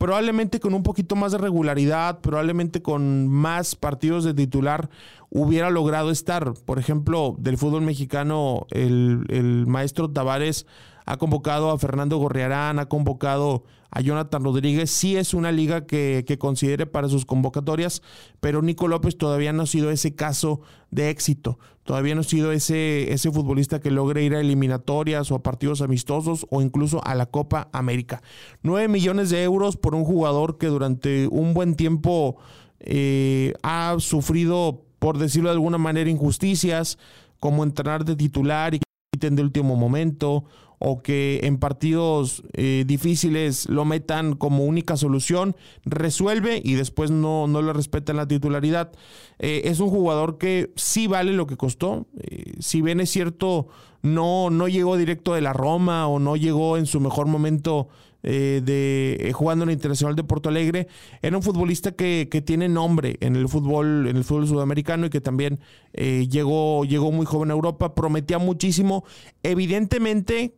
probablemente 0.03 0.59
con 0.59 0.73
un 0.73 0.83
poquito 0.83 1.15
más 1.15 1.31
de 1.31 1.37
regularidad, 1.37 2.19
probablemente 2.19 2.81
con 2.81 3.29
más 3.29 3.77
partidos 3.77 4.25
de 4.25 4.33
titular, 4.33 4.89
hubiera 5.29 5.69
logrado 5.69 6.11
estar. 6.11 6.55
Por 6.65 6.77
ejemplo, 6.77 7.37
del 7.39 7.57
fútbol 7.57 7.83
mexicano, 7.83 8.67
el, 8.71 9.23
el 9.29 9.65
maestro 9.65 10.11
Tavares 10.11 10.65
ha 11.05 11.17
convocado 11.17 11.71
a 11.71 11.77
Fernando 11.77 12.17
Gorriarán, 12.17 12.79
ha 12.79 12.87
convocado 12.87 13.63
a 13.91 14.01
Jonathan 14.01 14.43
Rodríguez. 14.43 14.89
Sí 14.89 15.17
es 15.17 15.33
una 15.33 15.51
liga 15.51 15.85
que, 15.85 16.23
que, 16.25 16.37
considere 16.37 16.85
para 16.85 17.09
sus 17.09 17.25
convocatorias, 17.25 18.01
pero 18.39 18.61
Nico 18.61 18.87
López 18.87 19.17
todavía 19.17 19.53
no 19.53 19.63
ha 19.63 19.67
sido 19.67 19.91
ese 19.91 20.15
caso 20.15 20.61
de 20.89 21.09
éxito. 21.09 21.59
Todavía 21.83 22.15
no 22.15 22.21
ha 22.21 22.23
sido 22.23 22.51
ese, 22.51 23.11
ese 23.11 23.31
futbolista 23.31 23.81
que 23.81 23.91
logre 23.91 24.23
ir 24.23 24.35
a 24.35 24.39
eliminatorias 24.39 25.31
o 25.31 25.35
a 25.35 25.43
partidos 25.43 25.81
amistosos 25.81 26.47
o 26.49 26.61
incluso 26.61 27.05
a 27.05 27.13
la 27.13 27.25
Copa 27.25 27.69
América. 27.73 28.23
9 28.63 28.87
millones 28.87 29.29
de 29.29 29.43
euros 29.43 29.75
por 29.75 29.93
un 29.93 30.05
jugador 30.05 30.57
que 30.57 30.67
durante 30.67 31.27
un 31.27 31.53
buen 31.53 31.75
tiempo 31.75 32.37
eh, 32.79 33.53
ha 33.63 33.95
sufrido, 33.99 34.85
por 34.99 35.17
decirlo 35.17 35.49
de 35.49 35.55
alguna 35.55 35.77
manera, 35.77 36.09
injusticias, 36.09 36.97
como 37.39 37.63
entrenar 37.63 38.05
de 38.05 38.15
titular 38.15 38.73
y 38.73 38.79
de 39.19 39.41
último 39.41 39.75
momento 39.75 40.45
o 40.85 41.01
que 41.01 41.39
en 41.43 41.59
partidos 41.59 42.43
eh, 42.51 42.83
difíciles 42.85 43.69
lo 43.69 43.85
metan 43.85 44.35
como 44.35 44.65
única 44.65 44.97
solución, 44.97 45.55
resuelve 45.85 46.61
y 46.61 46.73
después 46.73 47.09
no, 47.09 47.47
no 47.47 47.61
le 47.61 47.71
respetan 47.71 48.17
la 48.17 48.27
titularidad. 48.27 48.91
Eh, 49.39 49.61
es 49.63 49.79
un 49.79 49.89
jugador 49.89 50.37
que 50.37 50.73
sí 50.75 51.07
vale 51.07 51.31
lo 51.31 51.47
que 51.47 51.55
costó. 51.55 52.05
Eh, 52.19 52.55
si 52.59 52.81
bien 52.81 52.99
es 52.99 53.09
cierto, 53.09 53.69
no, 54.01 54.49
no 54.49 54.67
llegó 54.67 54.97
directo 54.97 55.33
de 55.33 55.39
la 55.39 55.53
Roma 55.53 56.07
o 56.07 56.19
no 56.19 56.35
llegó 56.35 56.75
en 56.75 56.85
su 56.85 56.99
mejor 56.99 57.27
momento 57.27 57.87
de 58.25 59.33
jugando 59.35 59.63
en 59.63 59.69
el 59.69 59.73
Internacional 59.73 60.15
de 60.15 60.23
Porto 60.23 60.47
Alegre. 60.47 60.87
Era 61.21 61.35
un 61.35 61.43
futbolista 61.43 61.91
que, 61.91 62.29
que, 62.31 62.41
tiene 62.41 62.69
nombre 62.69 63.17
en 63.19 63.35
el 63.35 63.49
fútbol, 63.49 64.07
en 64.07 64.15
el 64.15 64.23
fútbol 64.23 64.47
sudamericano 64.47 65.07
y 65.07 65.09
que 65.09 65.19
también 65.19 65.59
llegó, 65.91 66.85
llegó 66.85 67.11
muy 67.11 67.25
joven 67.25 67.51
a 67.51 67.53
Europa, 67.53 67.93
prometía 67.93 68.37
muchísimo. 68.37 69.03
Evidentemente, 69.43 70.53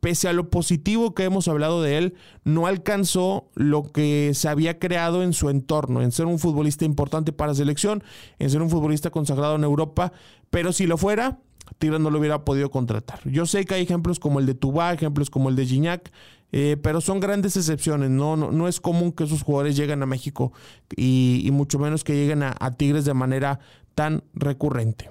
pese 0.00 0.28
a 0.28 0.32
lo 0.32 0.50
positivo 0.50 1.14
que 1.14 1.24
hemos 1.24 1.48
hablado 1.48 1.82
de 1.82 1.98
él, 1.98 2.14
no 2.44 2.66
alcanzó 2.66 3.48
lo 3.54 3.82
que 3.82 4.32
se 4.34 4.48
había 4.48 4.78
creado 4.78 5.22
en 5.22 5.32
su 5.32 5.50
entorno, 5.50 6.02
en 6.02 6.12
ser 6.12 6.26
un 6.26 6.38
futbolista 6.38 6.84
importante 6.84 7.32
para 7.32 7.54
selección, 7.54 8.02
en 8.38 8.50
ser 8.50 8.62
un 8.62 8.70
futbolista 8.70 9.10
consagrado 9.10 9.56
en 9.56 9.64
Europa, 9.64 10.12
pero 10.50 10.72
si 10.72 10.86
lo 10.86 10.96
fuera, 10.96 11.40
Tigres 11.78 12.00
no 12.00 12.10
lo 12.10 12.18
hubiera 12.18 12.44
podido 12.44 12.70
contratar. 12.70 13.20
Yo 13.28 13.46
sé 13.46 13.64
que 13.64 13.74
hay 13.74 13.82
ejemplos 13.82 14.18
como 14.18 14.38
el 14.40 14.46
de 14.46 14.54
Tubá, 14.54 14.92
ejemplos 14.92 15.30
como 15.30 15.48
el 15.48 15.56
de 15.56 15.66
Gignac, 15.66 16.10
eh, 16.50 16.76
pero 16.82 17.00
son 17.00 17.20
grandes 17.20 17.56
excepciones. 17.56 18.10
No, 18.10 18.36
no, 18.36 18.50
no, 18.50 18.68
es 18.68 18.80
común 18.80 19.12
que 19.12 19.24
esos 19.24 19.42
jugadores 19.42 19.76
lleguen 19.76 20.02
a 20.02 20.06
México 20.06 20.52
y, 20.96 21.48
mucho 21.52 21.78
menos 21.78 22.04
que 22.04 22.14
lleguen 22.14 22.42
a, 22.42 22.54
a, 22.58 22.70
Tigres 22.72 23.04
de 23.04 23.14
manera 23.14 23.60
tan 23.94 24.24
recurrente. 24.32 25.10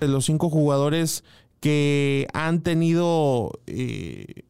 Los 0.00 0.24
cinco 0.26 0.50
jugadores 0.50 1.24
que 1.62 2.26
han 2.34 2.62
tenido 2.64 3.52
eh, 3.68 4.42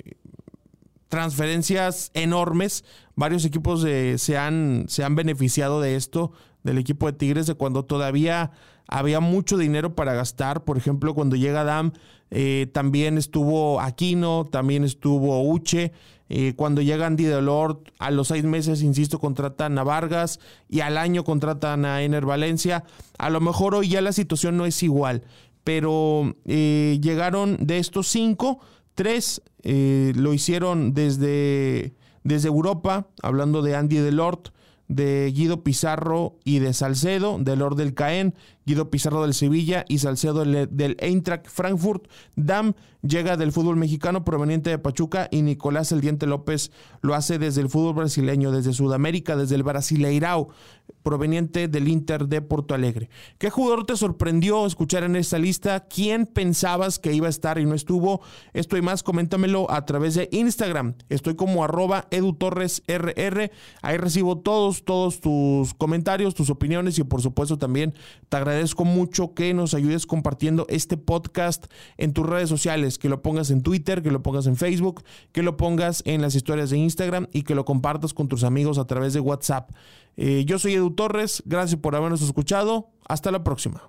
transferencias 1.10 2.10
enormes, 2.14 2.86
varios 3.16 3.44
equipos 3.44 3.82
de, 3.82 4.16
se, 4.16 4.38
han, 4.38 4.86
se 4.88 5.04
han 5.04 5.14
beneficiado 5.14 5.82
de 5.82 5.96
esto, 5.96 6.32
del 6.62 6.78
equipo 6.78 7.04
de 7.04 7.12
Tigres, 7.12 7.46
de 7.46 7.52
cuando 7.52 7.84
todavía 7.84 8.52
había 8.88 9.20
mucho 9.20 9.58
dinero 9.58 9.94
para 9.94 10.14
gastar. 10.14 10.64
Por 10.64 10.78
ejemplo, 10.78 11.14
cuando 11.14 11.36
llega 11.36 11.64
Dam, 11.64 11.92
eh, 12.30 12.70
también 12.72 13.18
estuvo 13.18 13.78
Aquino, 13.82 14.48
también 14.50 14.82
estuvo 14.82 15.46
Uche. 15.46 15.92
Eh, 16.30 16.54
cuando 16.56 16.80
llega 16.80 17.06
Andy 17.06 17.24
Delort, 17.24 17.90
a 17.98 18.10
los 18.10 18.28
seis 18.28 18.44
meses, 18.44 18.80
insisto, 18.80 19.18
contratan 19.18 19.78
a 19.78 19.84
Vargas 19.84 20.40
y 20.70 20.80
al 20.80 20.96
año 20.96 21.24
contratan 21.24 21.84
a 21.84 22.02
Ener 22.02 22.24
Valencia. 22.24 22.84
A 23.18 23.28
lo 23.28 23.42
mejor 23.42 23.74
hoy 23.74 23.90
ya 23.90 24.00
la 24.00 24.12
situación 24.12 24.56
no 24.56 24.64
es 24.64 24.82
igual, 24.82 25.24
pero 25.64 26.36
eh, 26.44 26.98
llegaron 27.02 27.56
de 27.60 27.78
estos 27.78 28.08
cinco, 28.08 28.60
tres 28.94 29.42
lo 29.64 30.34
hicieron 30.34 30.92
desde 30.92 31.94
Desde 32.24 32.48
Europa, 32.48 33.08
hablando 33.22 33.62
de 33.62 33.76
Andy 33.76 33.96
Delort, 33.96 34.48
de 34.88 35.32
Guido 35.34 35.62
Pizarro 35.64 36.36
y 36.44 36.58
de 36.58 36.72
Salcedo, 36.72 37.38
del 37.38 37.60
Lord 37.60 37.76
del 37.76 37.94
Caen, 37.94 38.34
Guido 38.64 38.90
Pizarro 38.90 39.22
del 39.22 39.34
Sevilla 39.34 39.84
y 39.88 39.98
Salcedo 39.98 40.44
del, 40.44 40.96
Eintracht 41.00 41.48
Frankfurt. 41.48 42.08
Dam 42.36 42.74
llega 43.02 43.36
del 43.36 43.50
fútbol 43.50 43.76
mexicano 43.76 44.24
proveniente 44.24 44.70
de 44.70 44.78
Pachuca 44.78 45.28
y 45.30 45.42
Nicolás 45.42 45.90
El 45.90 46.00
Diente 46.00 46.26
López 46.26 46.70
lo 47.00 47.14
hace 47.14 47.38
desde 47.38 47.60
el 47.60 47.68
fútbol 47.68 47.94
brasileño, 47.94 48.52
desde 48.52 48.72
Sudamérica, 48.72 49.36
desde 49.36 49.56
el 49.56 49.64
Brasileirao, 49.64 50.48
proveniente 51.02 51.66
del 51.66 51.88
Inter 51.88 52.28
de 52.28 52.40
Porto 52.42 52.74
Alegre. 52.74 53.10
¿Qué 53.38 53.50
jugador 53.50 53.86
te 53.86 53.96
sorprendió 53.96 54.66
escuchar 54.66 55.02
en 55.02 55.16
esta 55.16 55.38
lista? 55.38 55.80
¿Quién 55.80 56.26
pensabas 56.26 57.00
que 57.00 57.12
iba 57.12 57.26
a 57.26 57.30
estar 57.30 57.58
y 57.58 57.64
no 57.64 57.74
estuvo? 57.74 58.20
Esto 58.52 58.76
y 58.76 58.82
más, 58.82 59.02
coméntamelo 59.02 59.68
a 59.70 59.84
través 59.84 60.14
de 60.14 60.28
Instagram. 60.30 60.94
Estoy 61.08 61.34
como 61.34 61.64
arroba 61.64 62.06
edutorresrr. 62.12 63.50
Ahí 63.82 63.96
recibo 63.96 64.38
todos, 64.38 64.84
todos 64.84 65.20
tus 65.20 65.74
comentarios, 65.74 66.34
tus 66.34 66.50
opiniones 66.50 66.98
y 67.00 67.04
por 67.04 67.20
supuesto 67.20 67.58
también 67.58 67.94
te 68.28 68.36
agradezco 68.36 68.51
agradezco 68.52 68.84
mucho 68.84 69.34
que 69.34 69.54
nos 69.54 69.74
ayudes 69.74 70.06
compartiendo 70.06 70.66
este 70.68 70.96
podcast 70.96 71.66
en 71.96 72.12
tus 72.12 72.26
redes 72.26 72.48
sociales, 72.48 72.98
que 72.98 73.08
lo 73.08 73.22
pongas 73.22 73.50
en 73.50 73.62
Twitter, 73.62 74.02
que 74.02 74.10
lo 74.10 74.22
pongas 74.22 74.46
en 74.46 74.56
Facebook, 74.56 75.02
que 75.32 75.42
lo 75.42 75.56
pongas 75.56 76.02
en 76.06 76.22
las 76.22 76.34
historias 76.34 76.70
de 76.70 76.78
Instagram 76.78 77.28
y 77.32 77.42
que 77.42 77.54
lo 77.54 77.64
compartas 77.64 78.14
con 78.14 78.28
tus 78.28 78.44
amigos 78.44 78.78
a 78.78 78.86
través 78.86 79.14
de 79.14 79.20
WhatsApp. 79.20 79.70
Eh, 80.16 80.44
yo 80.46 80.58
soy 80.58 80.74
Edu 80.74 80.90
Torres, 80.90 81.42
gracias 81.46 81.80
por 81.80 81.96
habernos 81.96 82.22
escuchado, 82.22 82.90
hasta 83.08 83.30
la 83.30 83.42
próxima. 83.42 83.82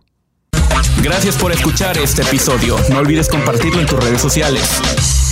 Gracias 1.03 1.38
por 1.38 1.51
escuchar 1.51 1.98
este 1.98 2.22
episodio, 2.22 2.77
no 2.89 3.00
olvides 3.00 3.27
compartirlo 3.27 3.82
en 3.82 3.88
tus 3.88 4.00
redes 4.00 4.22
sociales. 4.22 5.23